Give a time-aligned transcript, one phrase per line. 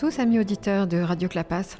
[0.00, 1.76] Tous, amis auditeurs de Radio Clapas.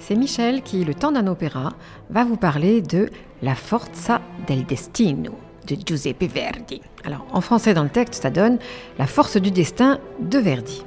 [0.00, 1.74] C'est Michel qui, le temps d'un opéra,
[2.10, 3.08] va vous parler de
[3.42, 5.38] La Forza del Destino
[5.68, 6.80] de Giuseppe Verdi.
[7.04, 8.58] Alors, en français, dans le texte, ça donne
[8.98, 10.82] La force du destin de Verdi.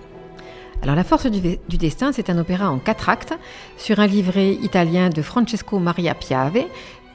[0.82, 3.34] Alors, La force du, du destin, c'est un opéra en quatre actes
[3.78, 6.66] sur un livret italien de Francesco Maria Piave.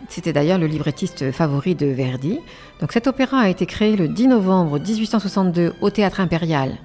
[0.08, 2.40] C'était d'ailleurs le librettiste favori de Verdi.
[2.80, 6.78] Donc, cet opéra a été créé le 10 novembre 1862 au Théâtre Impérial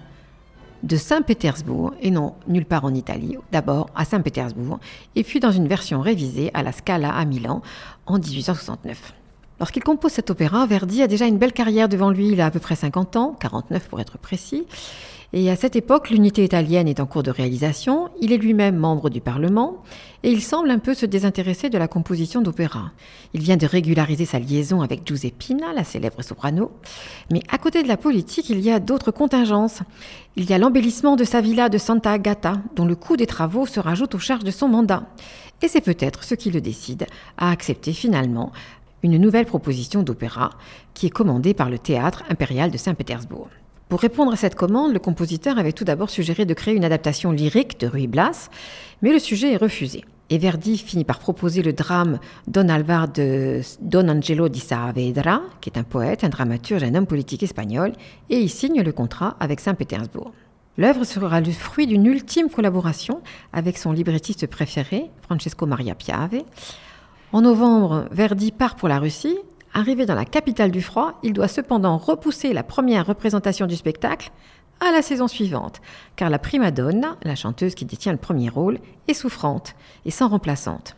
[0.83, 4.79] de Saint-Pétersbourg, et non nulle part en Italie, d'abord à Saint-Pétersbourg,
[5.15, 7.61] et puis dans une version révisée à la Scala à Milan
[8.05, 9.13] en 1869.
[9.59, 12.51] Lorsqu'il compose cet opéra, Verdi a déjà une belle carrière devant lui, il a à
[12.51, 14.65] peu près 50 ans, 49 pour être précis,
[15.35, 19.09] et à cette époque, l'unité italienne est en cours de réalisation, il est lui-même membre
[19.09, 19.83] du Parlement,
[20.21, 22.91] et il semble un peu se désintéresser de la composition d'opéra.
[23.33, 26.71] Il vient de régulariser sa liaison avec Giuseppina, la célèbre soprano,
[27.31, 29.79] mais à côté de la politique, il y a d'autres contingences.
[30.35, 33.65] Il y a l'embellissement de sa villa de Santa Agata, dont le coût des travaux
[33.65, 35.07] se rajoute aux charges de son mandat.
[35.63, 37.07] Et c'est peut-être ce qui le décide
[37.39, 38.51] à accepter finalement
[39.01, 40.51] une nouvelle proposition d'opéra
[40.93, 43.49] qui est commandée par le théâtre impérial de Saint-Pétersbourg.
[43.93, 47.31] Pour répondre à cette commande, le compositeur avait tout d'abord suggéré de créer une adaptation
[47.31, 48.49] lyrique de Ruy Blas,
[49.03, 50.03] mais le sujet est refusé.
[50.31, 55.69] Et Verdi finit par proposer le drame Don Alvar de Don Angelo di Saavedra, qui
[55.69, 57.93] est un poète, un dramaturge, un homme politique espagnol,
[58.31, 60.31] et il signe le contrat avec Saint-Pétersbourg.
[60.79, 63.21] L'œuvre sera le fruit d'une ultime collaboration
[63.51, 66.41] avec son librettiste préféré, Francesco Maria Piave.
[67.31, 69.37] En novembre, Verdi part pour la Russie
[69.75, 74.31] Arrivé dans la capitale du froid, il doit cependant repousser la première représentation du spectacle
[74.79, 75.81] à la saison suivante,
[76.15, 79.75] car la prima donna, la chanteuse qui détient le premier rôle, est souffrante
[80.05, 80.95] et sans remplaçante.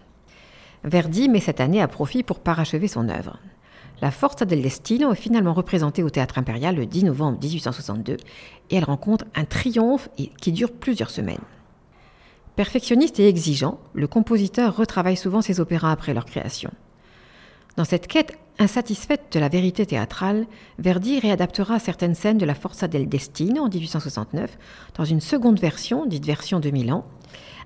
[0.83, 3.39] Verdi met cette année à profit pour parachever son œuvre.
[4.01, 8.17] La Forza del Destino est finalement représentée au Théâtre Impérial le 10 novembre 1862
[8.69, 10.09] et elle rencontre un triomphe
[10.41, 11.37] qui dure plusieurs semaines.
[12.57, 16.71] Perfectionniste et exigeant, le compositeur retravaille souvent ses opéras après leur création.
[17.77, 20.45] Dans cette quête insatisfaite de la vérité théâtrale,
[20.79, 24.57] Verdi réadaptera certaines scènes de la Forza del Destino en 1869
[24.97, 27.05] dans une seconde version, dite version de Milan,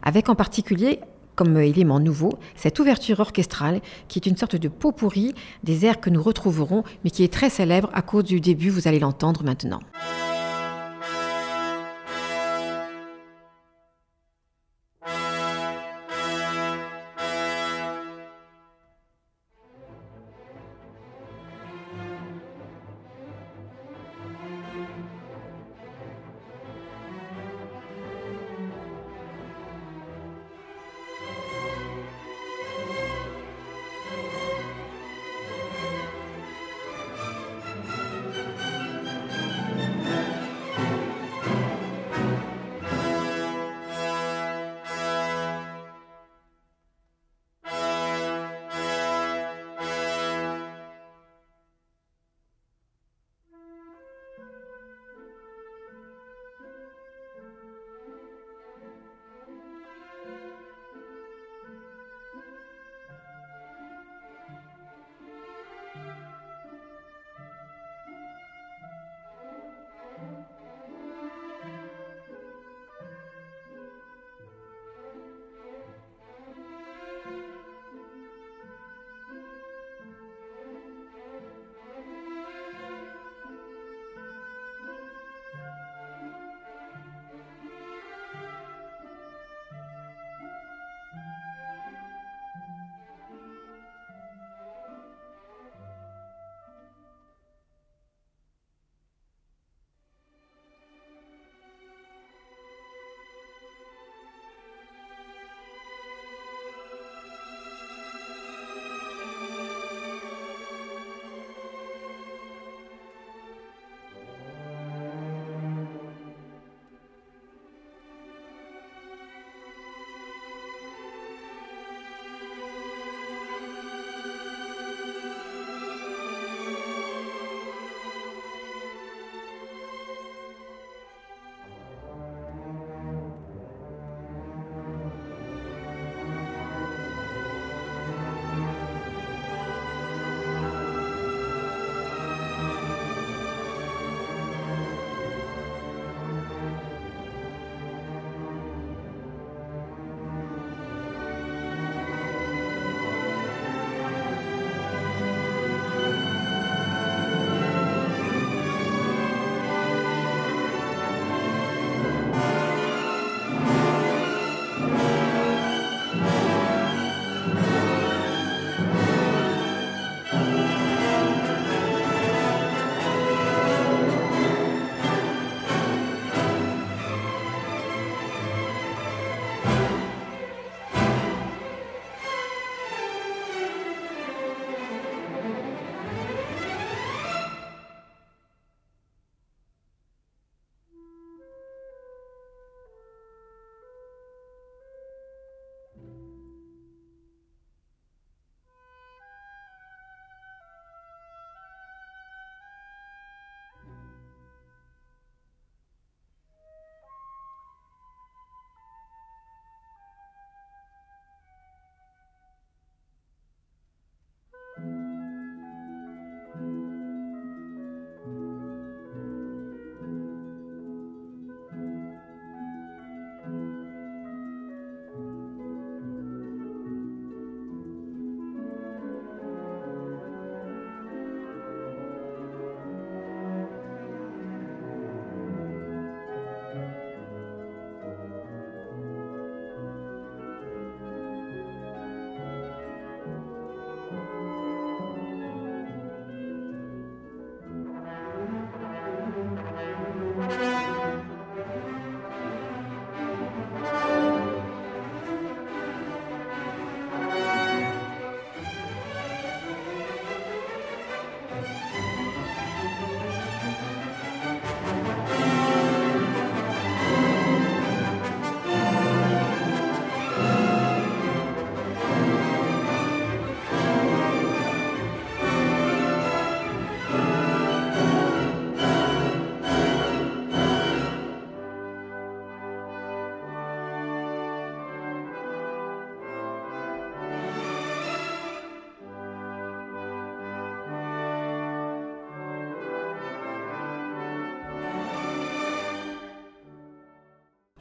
[0.01, 1.00] avec en particulier
[1.35, 5.33] comme élément nouveau cette ouverture orchestrale qui est une sorte de pot pourri
[5.63, 8.88] des airs que nous retrouverons mais qui est très célèbre à cause du début, vous
[8.88, 9.79] allez l'entendre maintenant.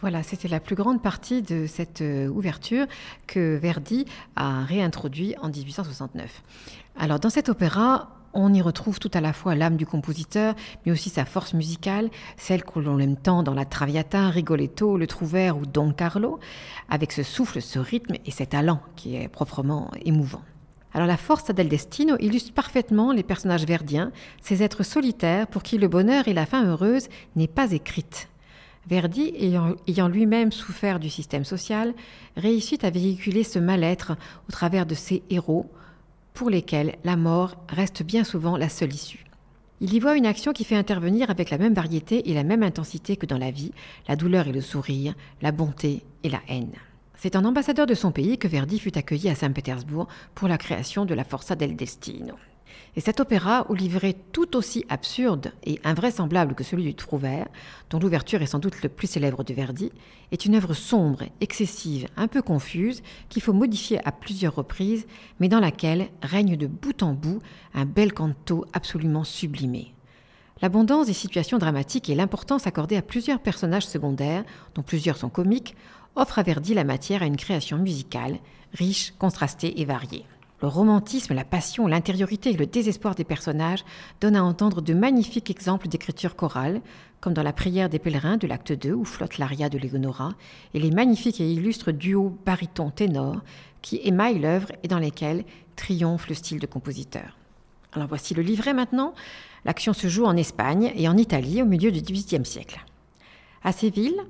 [0.01, 2.87] Voilà, c'était la plus grande partie de cette euh, ouverture
[3.27, 4.05] que Verdi
[4.37, 6.43] a réintroduit en 1869.
[6.97, 10.55] Alors dans cet opéra, on y retrouve tout à la fois l'âme du compositeur,
[10.87, 15.09] mais aussi sa force musicale, celle que l'on aime tant dans la Traviata, Rigoletto, le
[15.09, 16.39] Trouvert ou Don Carlo,
[16.89, 20.43] avec ce souffle, ce rythme et cet talent qui est proprement émouvant.
[20.95, 24.13] Alors la force del destino illustre parfaitement les personnages verdiens,
[24.43, 28.29] ces êtres solitaires pour qui le bonheur et la fin heureuse n'est pas écrite.
[28.89, 29.35] Verdi,
[29.87, 31.93] ayant, lui-même souffert du système social,
[32.39, 34.13] réussit à véhiculer ce mal-être
[34.49, 35.71] au travers de ses héros,
[36.33, 39.25] pour lesquels la mort reste bien souvent la seule issue.
[39.81, 42.63] Il y voit une action qui fait intervenir avec la même variété et la même
[42.63, 43.73] intensité que dans la vie,
[44.09, 46.73] la douleur et le sourire, la bonté et la haine.
[47.15, 51.05] C'est en ambassadeur de son pays que Verdi fut accueilli à Saint-Pétersbourg pour la création
[51.05, 52.37] de la Forza del Destino.
[52.97, 57.47] Et cet opéra, au livret tout aussi absurde et invraisemblable que celui du Trouvert,
[57.91, 59.93] dont l'ouverture est sans doute le plus célèbre de Verdi,
[60.33, 65.07] est une œuvre sombre, excessive, un peu confuse, qu'il faut modifier à plusieurs reprises,
[65.39, 67.41] mais dans laquelle règne de bout en bout
[67.75, 69.95] un bel canto absolument sublimé.
[70.61, 75.77] L'abondance des situations dramatiques et l'importance accordée à plusieurs personnages secondaires, dont plusieurs sont comiques,
[76.17, 78.39] offrent à Verdi la matière à une création musicale,
[78.73, 80.25] riche, contrastée et variée.
[80.61, 83.85] Le romantisme, la passion, l'intériorité et le désespoir des personnages
[84.21, 86.81] donnent à entendre de magnifiques exemples d'écriture chorale,
[87.21, 90.33] comme dans la prière des pèlerins de l'acte 2 où flotte l'aria de Léonora,
[90.75, 93.43] et les magnifiques et illustres duos baryton-ténor
[93.83, 95.45] qui émaillent l'œuvre et dans lesquels
[95.77, 97.39] triomphe le style de compositeur.
[97.93, 99.15] Alors voici le livret maintenant.
[99.65, 102.85] L'action se joue en Espagne et en Italie au milieu du XVIIIe siècle.
[103.63, 104.21] À Séville,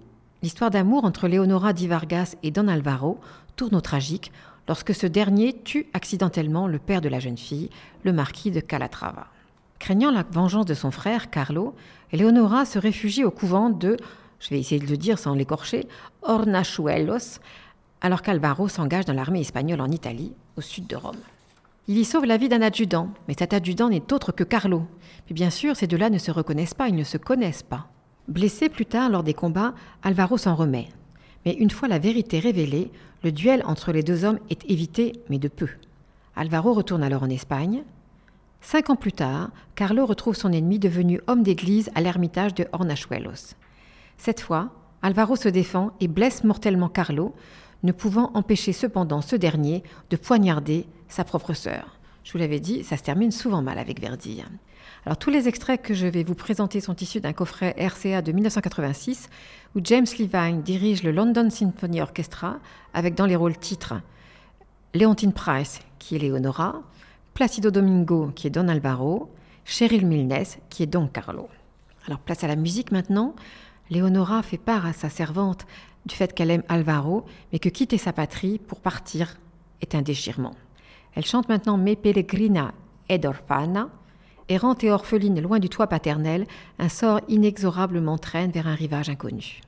[0.43, 3.19] l'histoire d'amour entre Leonora di Vargas et Don Alvaro
[3.57, 4.31] tourne au tragique
[4.69, 7.71] lorsque ce dernier tue accidentellement le père de la jeune fille,
[8.05, 9.27] le marquis de Calatrava.
[9.79, 11.75] Craignant la vengeance de son frère, Carlo,
[12.13, 13.97] Eleonora se réfugie au couvent de,
[14.41, 15.89] je vais essayer de le dire sans l'écorcher,
[16.23, 17.41] Hornachuelos,
[18.01, 21.17] alors qu'Alvaro s'engage dans l'armée espagnole en Italie, au sud de Rome.
[21.87, 24.83] Il y sauve la vie d'un adjudant, mais cet adjudant n'est autre que Carlo.
[25.29, 27.89] Mais bien sûr, ces deux-là ne se reconnaissent pas, ils ne se connaissent pas.
[28.29, 29.73] Blessé plus tard lors des combats,
[30.03, 30.89] Alvaro s'en remet.
[31.49, 32.91] Mais une fois la vérité révélée,
[33.23, 35.71] le duel entre les deux hommes est évité, mais de peu.
[36.37, 37.85] Alvaro retourne alors en Espagne.
[38.61, 43.55] Cinq ans plus tard, Carlo retrouve son ennemi devenu homme d'église à l'ermitage de Hornachuelos.
[44.19, 47.35] Cette fois, Alvaro se défend et blesse mortellement Carlo,
[47.83, 51.99] ne pouvant empêcher cependant ce dernier de poignarder sa propre sœur.
[52.25, 54.45] Je vous l'avais dit, ça se termine souvent mal avec Verdi.
[55.07, 58.33] Alors tous les extraits que je vais vous présenter sont issus d'un coffret RCA de
[58.33, 59.31] 1986
[59.75, 62.59] où James Levine dirige le London Symphony Orchestra
[62.95, 63.95] avec dans les rôles titres
[64.95, 66.83] Leontine Price qui est Leonora,
[67.35, 69.31] Placido Domingo qui est Don Alvaro,
[69.65, 71.49] Cheryl Milnes qui est Don Carlo.
[72.07, 73.35] Alors place à la musique maintenant.
[73.91, 75.67] Leonora fait part à sa servante
[76.05, 79.37] du fait qu'elle aime Alvaro, mais que quitter sa patrie pour partir
[79.81, 80.55] est un déchirement.
[81.15, 82.73] Elle chante maintenant Me Pellegrina
[83.09, 83.89] ed Orfana,
[84.49, 86.47] Errante et orpheline loin du toit paternel,
[86.79, 89.61] un sort inexorable m'entraîne vers un rivage inconnu.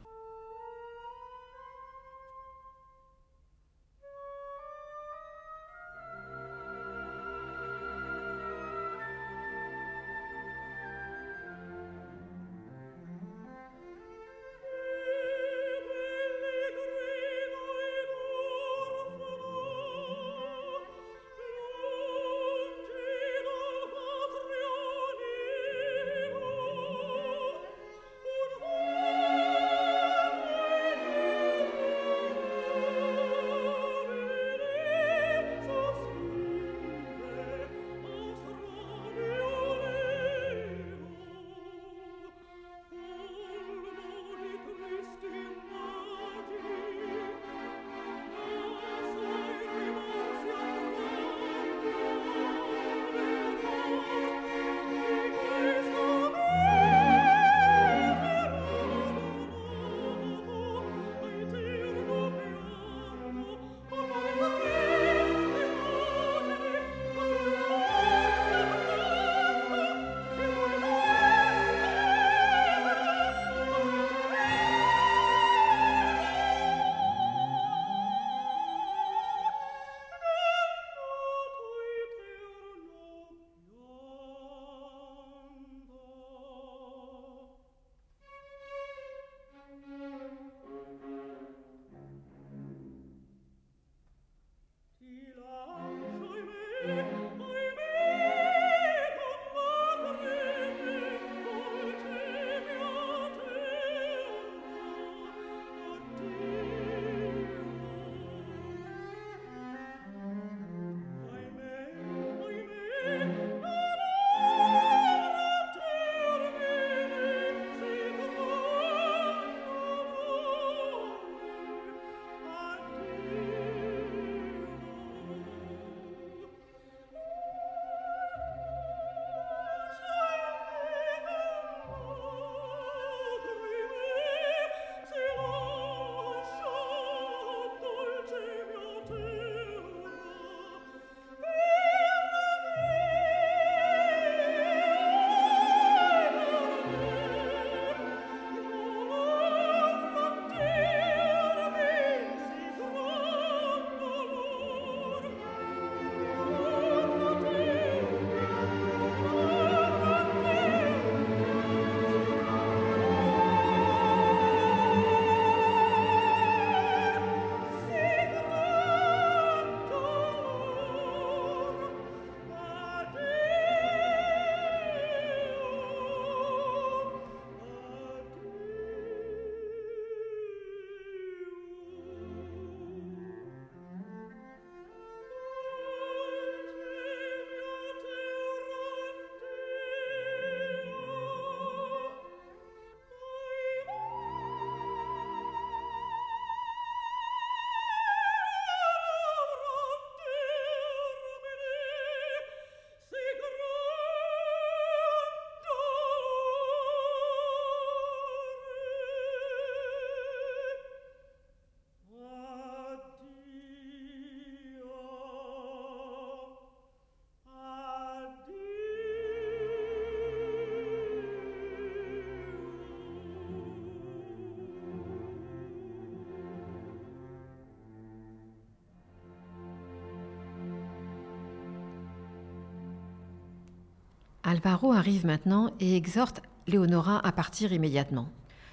[234.51, 238.29] Alvaro arrive maintenant et exhorte Léonora à partir immédiatement.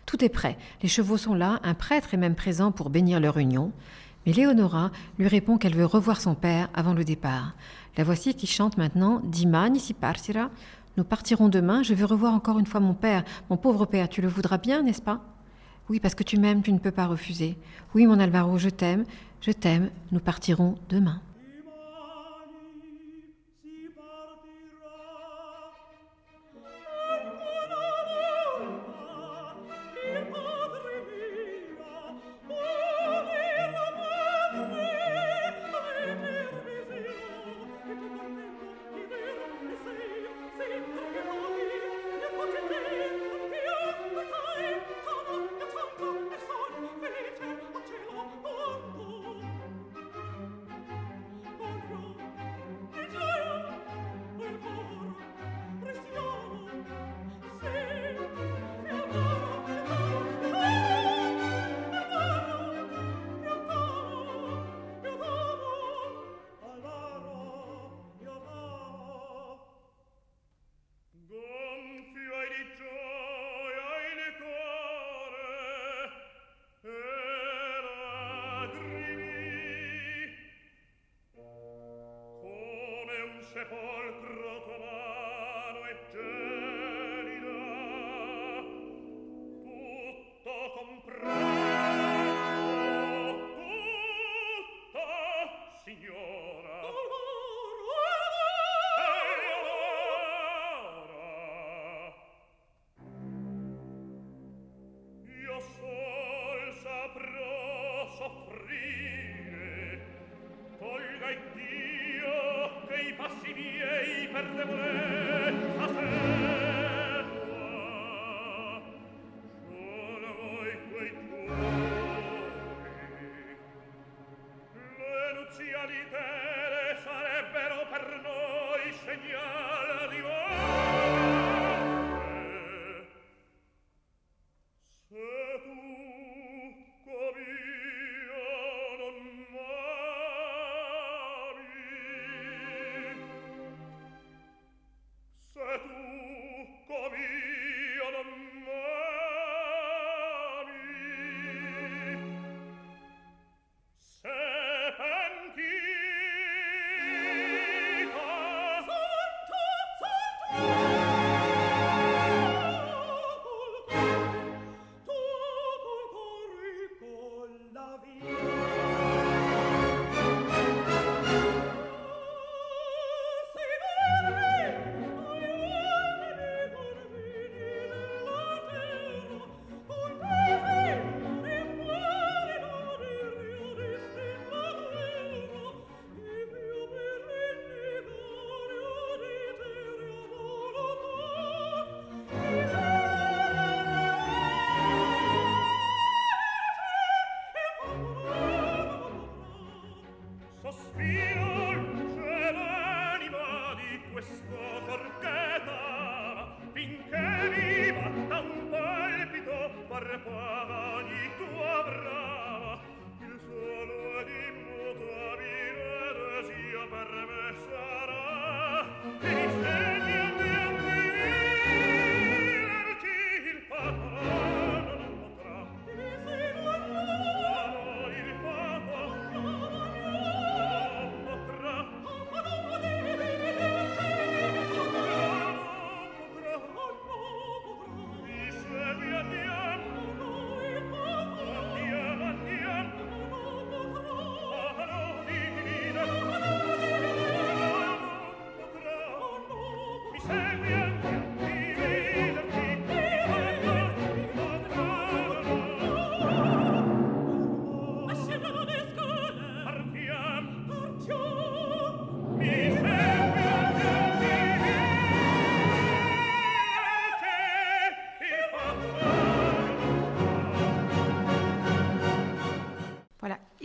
[0.07, 3.37] Tout est prêt, les chevaux sont là, un prêtre est même présent pour bénir leur
[3.37, 3.71] union,
[4.25, 7.53] mais Léonora lui répond qu'elle veut revoir son père avant le départ.
[7.95, 10.49] La voici qui chante maintenant Dimani si partira.
[10.97, 13.23] Nous partirons demain, je veux revoir encore une fois mon père.
[13.51, 15.21] Mon pauvre père, tu le voudras bien, n'est-ce pas?
[15.89, 17.55] Oui, parce que tu m'aimes, tu ne peux pas refuser.
[17.93, 19.05] Oui, mon Alvaro, je t'aime,
[19.41, 21.21] je t'aime, nous partirons demain.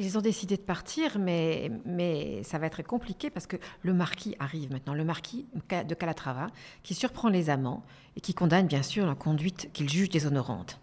[0.03, 4.35] Ils ont décidé de partir, mais, mais ça va être compliqué parce que le marquis
[4.41, 6.49] arrive maintenant, le marquis de Calatrava,
[6.83, 7.85] qui surprend les amants
[8.17, 10.81] et qui condamne bien sûr la conduite qu'il juge déshonorante.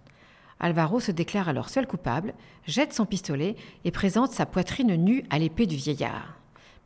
[0.62, 2.34] Alvaro se déclare alors seul coupable,
[2.66, 6.40] jette son pistolet et présente sa poitrine nue à l'épée du vieillard.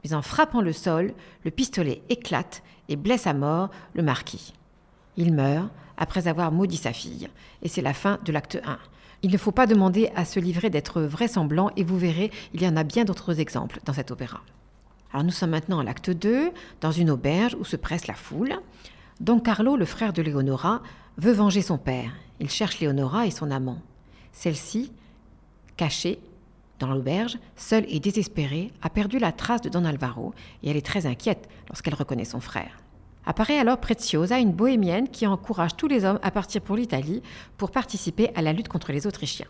[0.03, 1.13] Mais en frappant le sol,
[1.45, 4.53] le pistolet éclate et blesse à mort le marquis.
[5.17, 7.29] Il meurt après avoir maudit sa fille,
[7.61, 8.79] et c'est la fin de l'acte 1.
[9.23, 12.67] Il ne faut pas demander à se livrer d'être vraisemblant, et vous verrez, il y
[12.67, 14.41] en a bien d'autres exemples dans cet opéra.
[15.13, 18.53] Alors nous sommes maintenant à l'acte 2, dans une auberge où se presse la foule.
[19.21, 20.81] Don Carlo, le frère de Leonora,
[21.17, 22.11] veut venger son père.
[22.41, 23.81] Il cherche Leonora et son amant.
[24.33, 24.91] Celle-ci,
[25.77, 26.19] cachée
[26.79, 30.33] dans l'auberge, seule et désespérée, a perdu la trace de Don Alvaro
[30.63, 32.82] et elle est très inquiète lorsqu'elle reconnaît son frère.
[33.25, 37.21] Apparaît alors Preziosa, une bohémienne qui encourage tous les hommes à partir pour l'Italie
[37.57, 39.47] pour participer à la lutte contre les Autrichiens.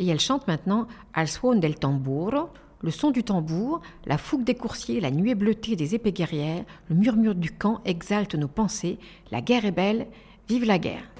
[0.00, 2.50] Et elle chante maintenant Al suon del tamburo,
[2.80, 6.96] le son du tambour, la fougue des coursiers, la nuée bleutée des épées guerrières, le
[6.96, 8.98] murmure du camp exalte nos pensées.
[9.30, 10.06] La guerre est belle,
[10.48, 11.13] vive la guerre.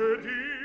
[0.00, 0.59] Hedi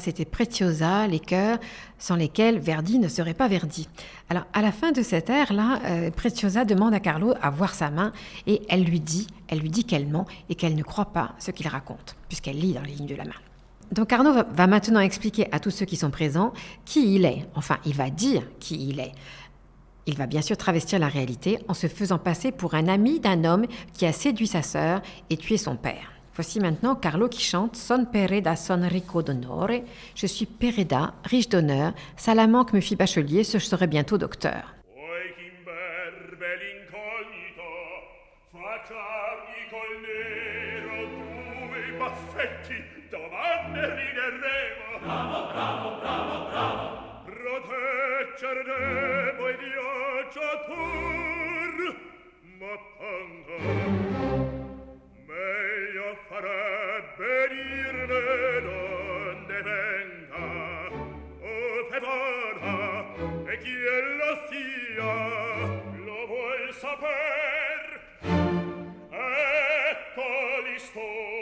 [0.00, 1.58] c'était Preziosa, les chœurs,
[1.98, 3.88] sans lesquels Verdi ne serait pas Verdi.
[4.28, 7.90] Alors, à la fin de cette ère-là, euh, Preziosa demande à Carlo à voir sa
[7.90, 8.12] main
[8.46, 11.50] et elle lui dit, elle lui dit qu'elle ment et qu'elle ne croit pas ce
[11.50, 13.30] qu'il raconte, puisqu'elle lit dans les lignes de la main.
[13.92, 16.52] Donc Carlo va maintenant expliquer à tous ceux qui sont présents
[16.84, 17.46] qui il est.
[17.54, 19.12] Enfin, il va dire qui il est.
[20.06, 23.44] Il va bien sûr travestir la réalité en se faisant passer pour un ami d'un
[23.44, 26.17] homme qui a séduit sa sœur et tué son père.
[26.38, 29.82] Voici maintenant Carlo qui chante Son Pereda son rico d'onore.
[30.14, 31.94] Je suis Pereda, riche d'honneur.
[32.16, 34.76] Salamanque me fit bachelier, je serai bientôt docteur.
[45.00, 47.08] Bravo, bravo, bravo, bravo.
[47.26, 50.96] protegger debo e viaggiator
[52.58, 54.27] ma panga
[55.38, 60.46] meglio farebbe dirne donde venga.
[61.40, 62.76] O fevana
[63.50, 65.14] e chi ella sia
[66.06, 67.84] lo vuol saper.
[69.90, 70.28] Ecco
[70.64, 71.37] l'istoria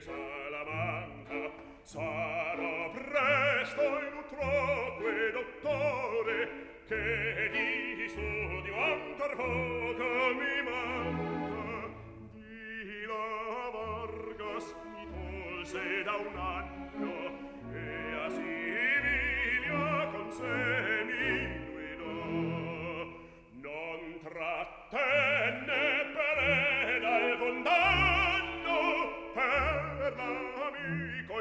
[0.00, 6.48] Salamanca sarò presto in un troque dottore
[6.88, 11.92] che di studio ancor poco mi manca.
[12.32, 17.14] Di la Vargas mi tolse da un anno
[17.74, 21.28] e a Siviglia con sé mi
[21.72, 22.14] guidò
[23.60, 25.19] non tratte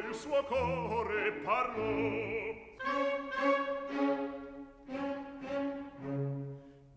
[0.07, 1.83] il suo core parlò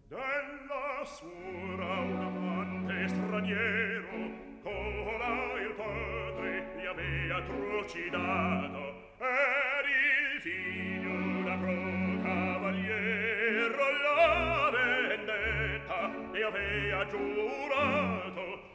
[0.08, 4.20] della suora un amante straniero
[4.62, 8.82] cola il padre gli avea trucidato
[9.18, 18.70] ed il figlio da pro cavaliero la vendetta gli avea giurato.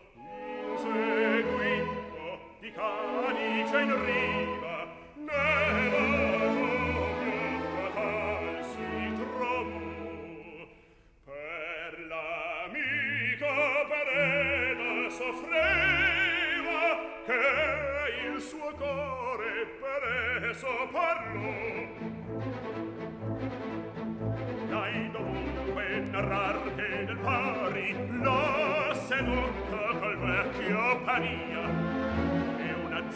[0.75, 1.76] Seguì
[2.77, 4.77] canice in riva
[5.15, 9.65] nella gioia fatal si trovò.
[11.25, 13.53] Per l'amico
[13.89, 16.85] pereda soffreva
[17.25, 17.45] che
[18.27, 20.01] il suo core per
[20.51, 21.55] esso parlò.
[24.69, 27.87] Dai dovunque narrar che del pari
[28.21, 31.86] lo seduta col vecchio pania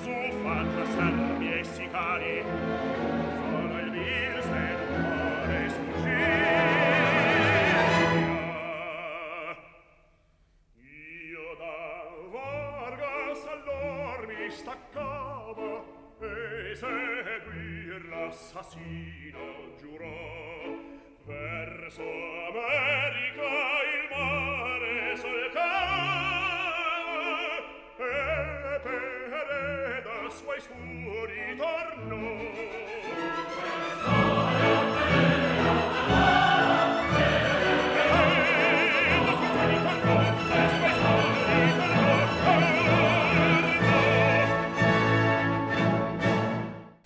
[0.01, 0.11] su
[0.41, 6.71] fatta salmi e sicari sono il virus del cuore sfuggirà
[11.29, 11.77] io da
[12.31, 15.69] Vargas allor mi staccavo
[16.19, 19.45] e seguir l'assassino
[19.77, 20.79] giurò
[21.25, 23.60] verso America.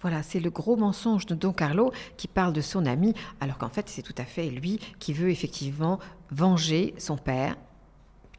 [0.02, 3.70] Voilà, c'est le gros mensonge de Don Carlo qui parle de son ami, alors qu'en
[3.70, 7.56] fait c'est tout à fait lui qui veut effectivement venger son père,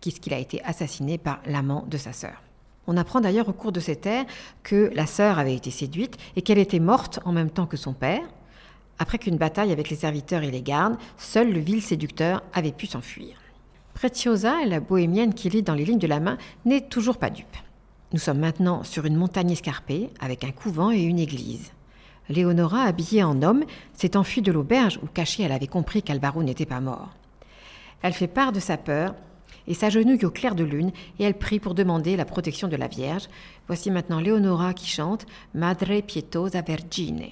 [0.00, 2.45] puisqu'il a été assassiné par l'amant de sa sœur.
[2.86, 4.24] On apprend d'ailleurs au cours de cette ère
[4.62, 7.92] que la sœur avait été séduite et qu'elle était morte en même temps que son
[7.92, 8.22] père.
[8.98, 12.86] Après qu'une bataille avec les serviteurs et les gardes, seul le vil séducteur avait pu
[12.86, 13.36] s'enfuir.
[13.94, 17.56] Preziosa, la bohémienne qui lit dans les lignes de la main, n'est toujours pas dupe.
[18.12, 21.72] Nous sommes maintenant sur une montagne escarpée, avec un couvent et une église.
[22.28, 26.66] Léonora, habillée en homme, s'est enfuie de l'auberge où cachée elle avait compris qu'Alvaro n'était
[26.66, 27.10] pas mort.
[28.02, 29.14] Elle fait part de sa peur
[29.68, 32.88] et s'agenouille au clair de lune et elle prie pour demander la protection de la
[32.88, 33.28] Vierge.
[33.66, 37.30] Voici maintenant Léonora qui chante Madre pietosa Vergine.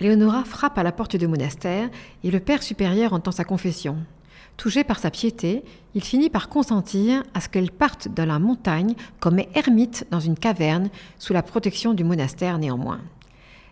[0.00, 1.88] Léonora frappe à la porte du monastère
[2.24, 3.98] et le père supérieur entend sa confession.
[4.56, 5.62] Touché par sa piété,
[5.94, 10.36] il finit par consentir à ce qu'elle parte dans la montagne comme ermite dans une
[10.36, 13.02] caverne sous la protection du monastère néanmoins.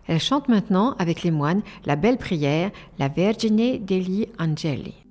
[0.07, 5.02] Elle chante maintenant avec les moines la belle prière, la Vergine degli Angeli.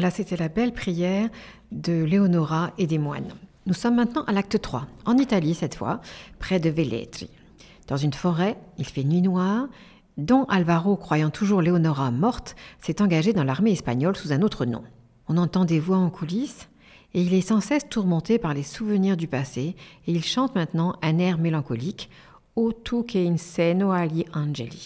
[0.00, 1.28] Voilà, c'était la belle prière
[1.72, 3.34] de Léonora et des moines.
[3.66, 6.00] Nous sommes maintenant à l'acte 3, en Italie cette fois,
[6.38, 7.28] près de Velletri.
[7.86, 9.66] Dans une forêt, il fait nuit noire.
[10.16, 14.84] Don Alvaro, croyant toujours Léonora morte, s'est engagé dans l'armée espagnole sous un autre nom.
[15.28, 16.70] On entend des voix en coulisses,
[17.12, 19.76] et il est sans cesse tourmenté par les souvenirs du passé,
[20.06, 22.08] et il chante maintenant un air mélancolique,
[22.56, 24.80] O tu che in seno agli angeli.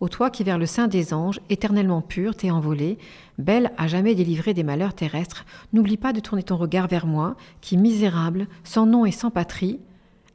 [0.00, 2.96] Ô toi qui vers le sein des anges, éternellement pur, t'es envolé,
[3.36, 5.44] belle à jamais délivrée des malheurs terrestres,
[5.74, 9.78] n'oublie pas de tourner ton regard vers moi, qui, misérable, sans nom et sans patrie,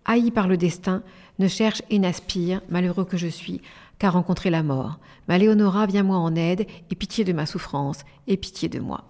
[0.06, 1.02] haï par le destin,
[1.40, 3.62] ne cherche et n'aspire, malheureux que je suis,
[3.98, 5.00] qu'à rencontrer la mort.
[5.28, 9.04] Ma Léonora, viens-moi en aide, et pitié de ma souffrance, et pitié de moi.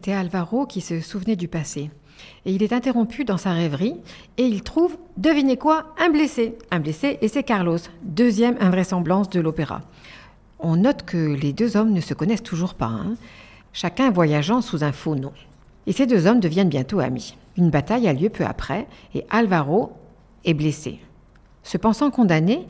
[0.00, 1.90] C'était Alvaro qui se souvenait du passé.
[2.46, 3.96] Et il est interrompu dans sa rêverie
[4.38, 6.56] et il trouve, devinez quoi, un blessé.
[6.70, 9.82] Un blessé et c'est Carlos, deuxième invraisemblance de l'opéra.
[10.58, 13.16] On note que les deux hommes ne se connaissent toujours pas, hein.
[13.74, 15.32] chacun voyageant sous un faux nom.
[15.86, 17.36] Et ces deux hommes deviennent bientôt amis.
[17.58, 19.92] Une bataille a lieu peu après et Alvaro
[20.46, 20.98] est blessé.
[21.62, 22.66] Se pensant condamné,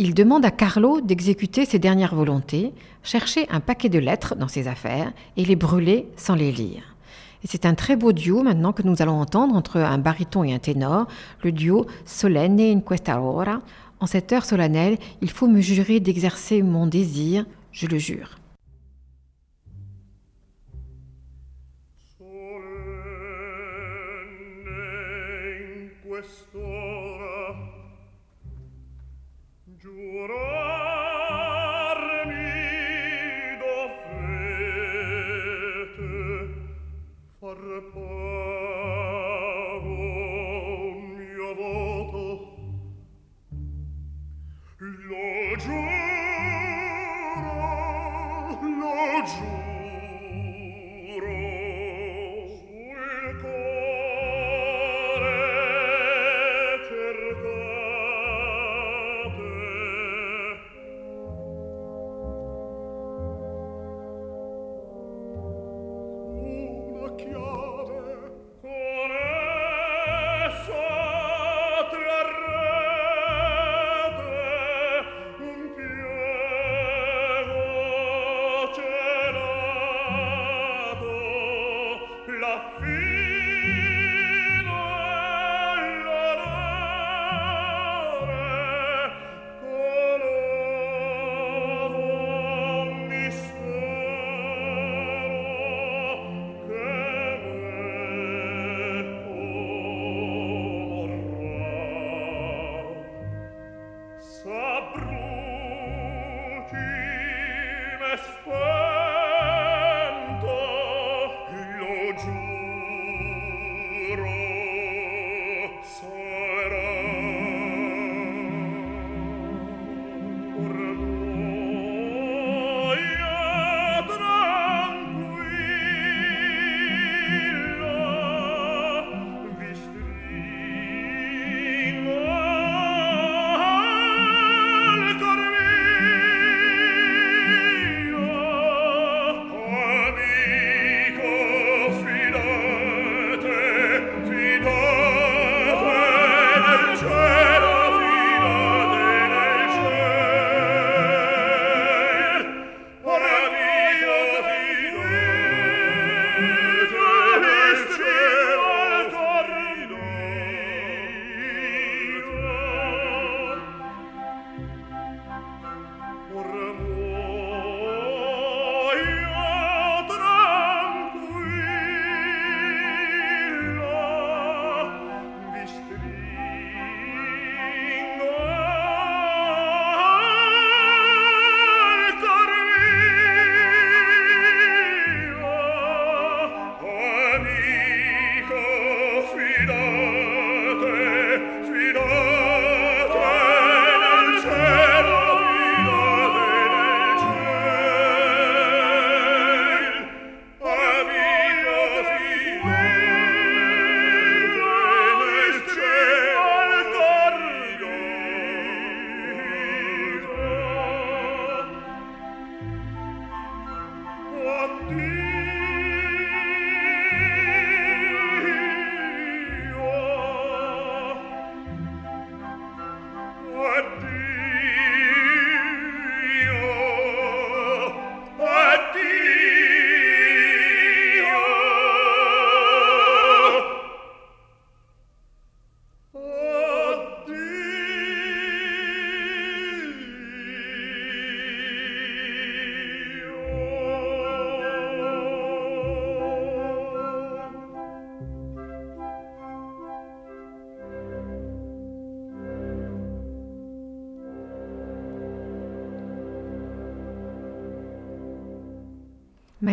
[0.00, 2.72] il demande à Carlo d'exécuter ses dernières volontés,
[3.02, 6.96] chercher un paquet de lettres dans ses affaires et les brûler sans les lire.
[7.44, 10.54] Et c'est un très beau duo maintenant que nous allons entendre entre un baryton et
[10.54, 11.06] un ténor,
[11.42, 13.60] le duo Solenne in questa hora.
[14.00, 18.39] En cette heure solennelle, il faut me jurer d'exercer mon désir, je le jure.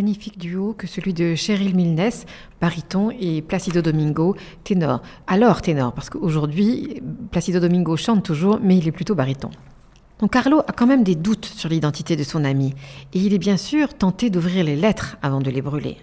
[0.08, 2.10] Magnifique duo que celui de Cheryl Milnes,
[2.62, 5.02] baryton, et Placido Domingo, ténor.
[5.28, 9.50] Alors ténor, parce qu'aujourd'hui, Placido Domingo chante toujours, mais il est plutôt baryton.
[10.20, 12.74] Donc Carlo a quand même des doutes sur l'identité de son ami,
[13.14, 15.98] et il est bien sûr tenté d'ouvrir les lettres avant de les brûler.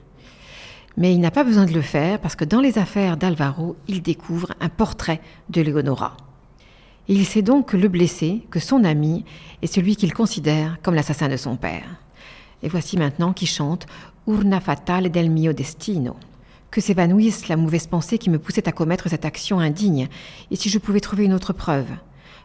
[0.98, 4.02] Mais il n'a pas besoin de le faire parce que dans les affaires d'Alvaro, il
[4.02, 6.14] découvre un portrait de Leonora.
[7.08, 9.24] Et il sait donc que le blessé, que son ami,
[9.62, 12.03] est celui qu'il considère comme l'assassin de son père.
[12.64, 13.86] Et voici maintenant qui chante
[14.26, 16.16] Urna fatale del mio destino.
[16.70, 20.08] Que s'évanouisse la mauvaise pensée qui me poussait à commettre cette action indigne,
[20.50, 21.90] et si je pouvais trouver une autre preuve?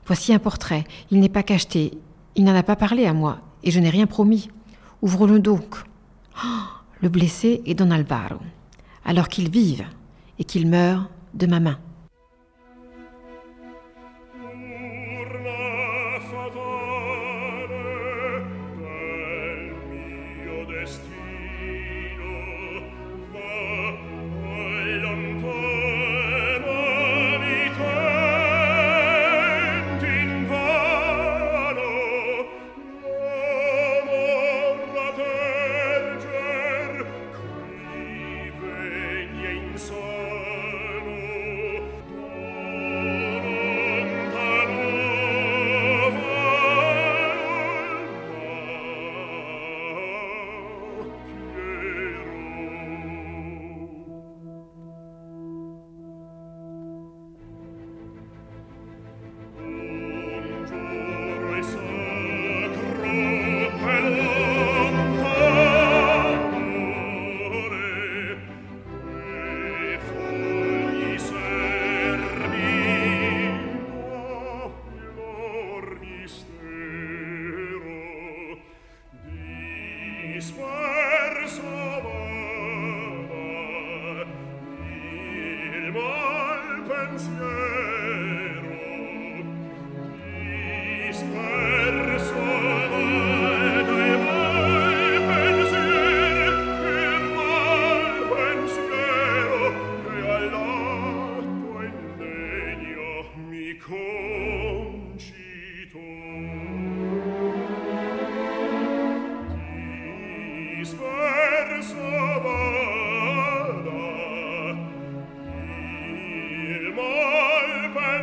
[0.05, 1.97] Voici un portrait, il n'est pas cacheté,
[2.36, 4.49] il n'en a pas parlé à moi, et je n'ai rien promis.
[5.01, 5.78] Ouvre-le donc.
[6.43, 6.67] Oh,
[6.99, 8.39] le blessé est Don Alvaro,
[9.05, 9.86] alors qu'il vive
[10.38, 11.80] et qu'il meure de ma main.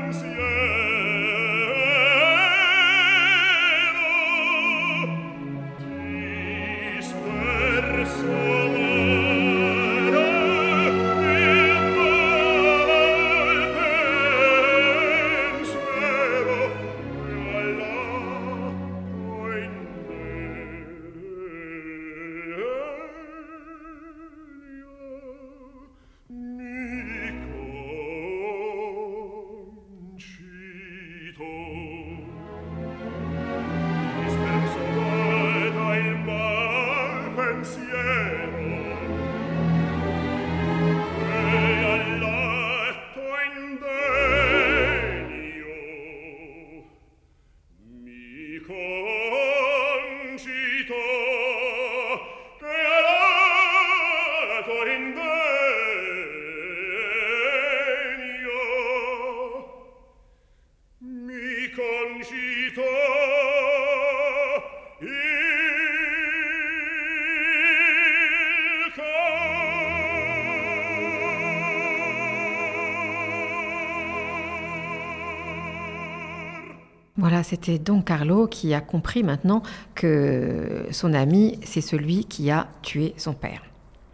[0.08, 0.55] Voilà,
[77.46, 79.62] c'était Don Carlo qui a compris maintenant
[79.94, 83.62] que son ami, c'est celui qui a tué son père.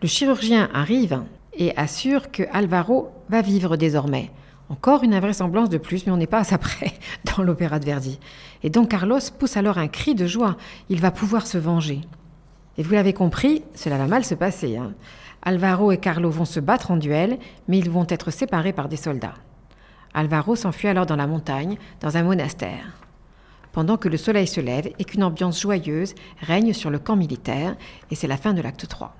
[0.03, 1.23] Le chirurgien arrive
[1.55, 4.31] et assure que Alvaro va vivre désormais.
[4.69, 6.93] Encore une invraisemblance de plus, mais on n'est pas à ça près
[7.37, 8.19] dans l'opéra de Verdi.
[8.63, 10.59] Et Don Carlos pousse alors un cri de joie.
[10.91, 12.03] Il va pouvoir se venger.
[12.77, 14.77] Et vous l'avez compris, cela va mal se passer.
[14.77, 14.93] Hein.
[15.41, 18.97] Alvaro et Carlo vont se battre en duel, mais ils vont être séparés par des
[18.97, 19.35] soldats.
[20.13, 22.93] Alvaro s'enfuit alors dans la montagne, dans un monastère
[23.73, 27.77] pendant que le soleil se lève et qu'une ambiance joyeuse règne sur le camp militaire,
[28.11, 29.15] et c'est la fin de l'acte 3.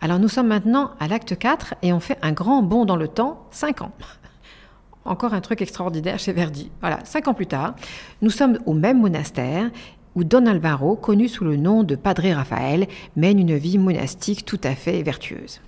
[0.00, 3.08] Alors nous sommes maintenant à l'acte 4 et on fait un grand bond dans le
[3.08, 3.92] temps, 5 ans.
[5.04, 6.70] Encore un truc extraordinaire chez Verdi.
[6.80, 7.74] Voilà, 5 ans plus tard,
[8.22, 9.70] nous sommes au même monastère
[10.14, 12.86] où Don Alvaro, connu sous le nom de Padre Raphaël,
[13.16, 15.60] mène une vie monastique tout à fait vertueuse.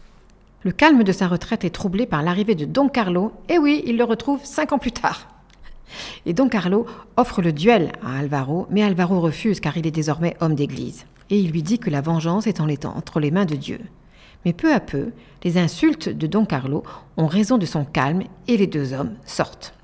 [0.62, 3.96] Le calme de sa retraite est troublé par l'arrivée de Don Carlo, et oui, il
[3.96, 5.28] le retrouve cinq ans plus tard.
[6.24, 10.36] Et Don Carlo offre le duel à Alvaro, mais Alvaro refuse car il est désormais
[10.40, 11.06] homme d'église.
[11.30, 13.80] Et il lui dit que la vengeance est en entre les mains de Dieu.
[14.44, 15.12] Mais peu à peu,
[15.42, 16.84] les insultes de Don Carlo
[17.16, 19.74] ont raison de son calme et les deux hommes sortent.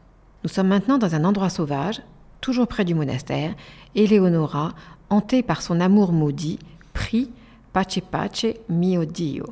[0.44, 2.02] Nous sommes maintenant dans un endroit sauvage,
[2.40, 3.54] toujours près du monastère,
[3.94, 4.72] et Leonora,
[5.10, 6.58] hantée par son amour maudit,
[6.92, 7.30] prie
[7.72, 9.46] Pace pace mio Dio.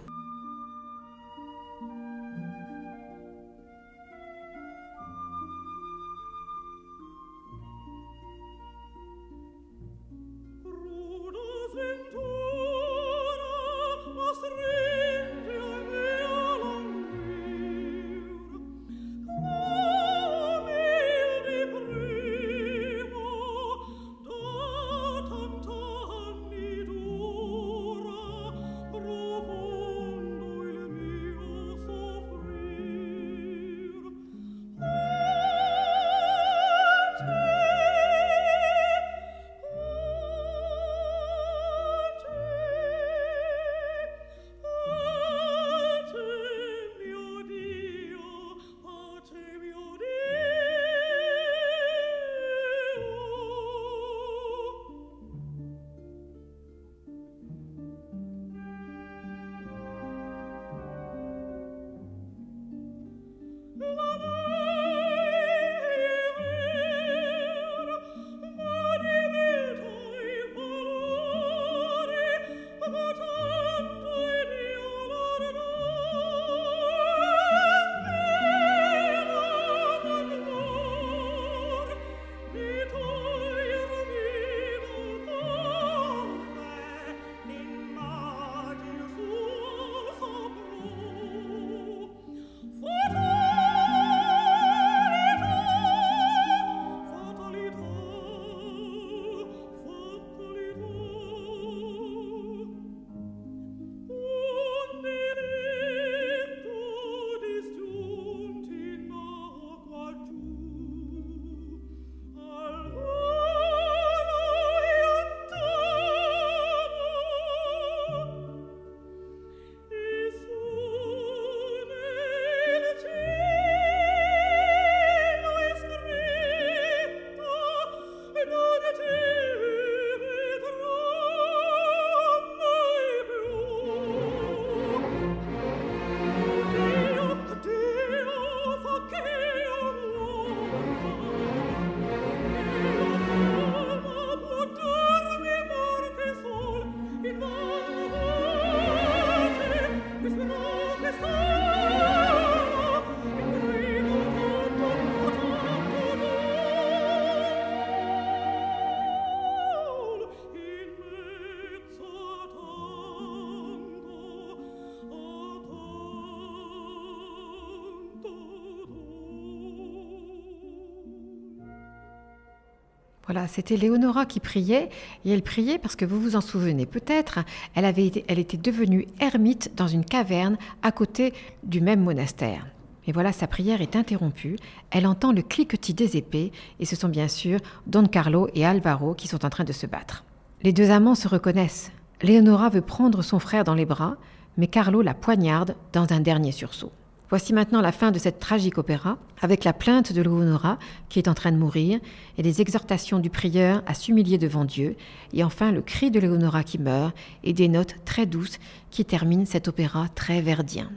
[173.32, 174.88] Voilà, c'était Léonora qui priait,
[175.24, 177.38] et elle priait parce que vous vous en souvenez peut-être,
[177.76, 182.66] elle, avait elle était devenue ermite dans une caverne à côté du même monastère.
[183.06, 184.56] Mais voilà, sa prière est interrompue,
[184.90, 186.50] elle entend le cliquetis des épées,
[186.80, 189.86] et ce sont bien sûr Don Carlo et Alvaro qui sont en train de se
[189.86, 190.24] battre.
[190.64, 191.92] Les deux amants se reconnaissent.
[192.22, 194.16] Léonora veut prendre son frère dans les bras,
[194.56, 196.90] mais Carlo la poignarde dans un dernier sursaut.
[197.30, 200.78] Voici maintenant la fin de cette tragique opéra, avec la plainte de Léonora
[201.08, 202.00] qui est en train de mourir,
[202.36, 204.96] et les exhortations du prieur à s'humilier devant Dieu,
[205.32, 207.14] et enfin le cri de Léonora qui meurt,
[207.44, 208.58] et des notes très douces
[208.90, 210.90] qui terminent cet opéra très verdien.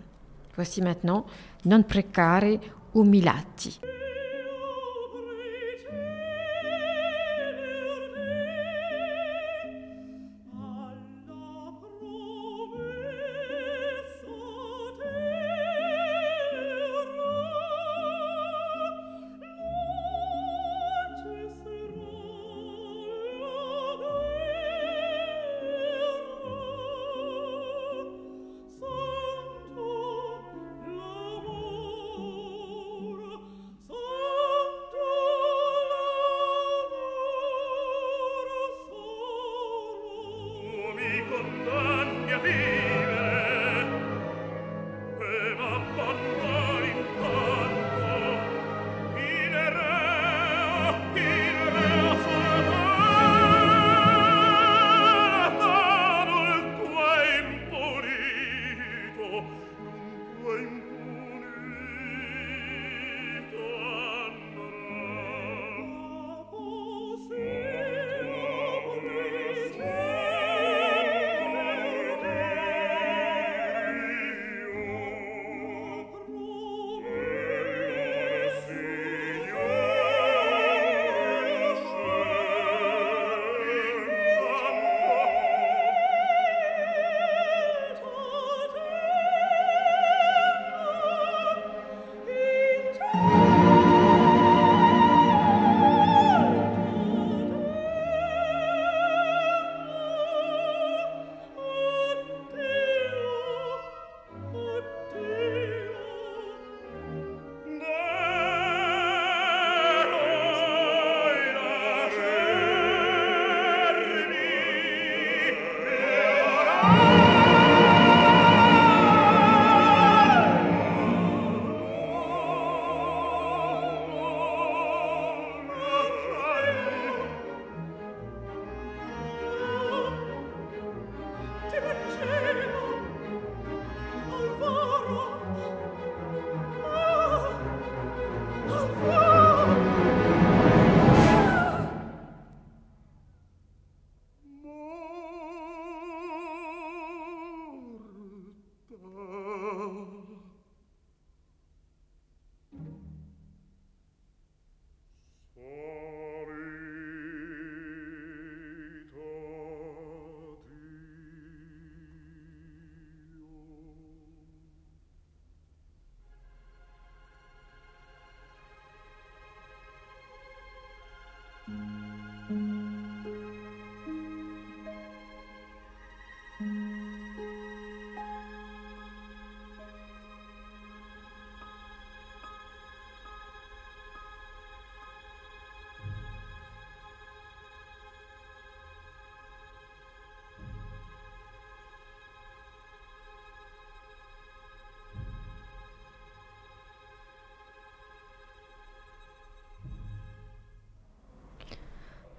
[0.55, 1.25] Voici maintenant
[1.65, 2.59] Non precare
[2.95, 3.79] umilati.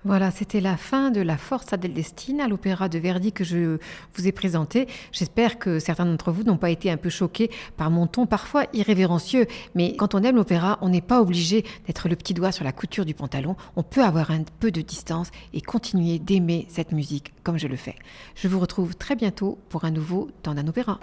[0.06, 3.78] Voilà, c'était la fin de la Forza del Destino à l'opéra de Verdi que je
[4.14, 4.86] vous ai présenté.
[5.12, 8.66] J'espère que certains d'entre vous n'ont pas été un peu choqués par mon ton parfois
[8.74, 9.46] irrévérencieux.
[9.74, 12.72] Mais quand on aime l'opéra, on n'est pas obligé d'être le petit doigt sur la
[12.72, 13.56] couture du pantalon.
[13.76, 17.76] On peut avoir un peu de distance et continuer d'aimer cette musique comme je le
[17.76, 17.96] fais.
[18.34, 21.00] Je vous retrouve très bientôt pour un nouveau temps d'un opéra.